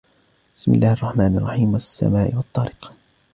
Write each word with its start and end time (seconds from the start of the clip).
بِسْمِ 0.57 0.73
اللَّهِ 0.73 0.93
الرَّحْمَنِ 0.93 1.37
الرَّحِيمِ 1.37 1.73
وَالسَّمَاءِ 1.73 2.35
وَالطَّارِقِ 2.35 2.93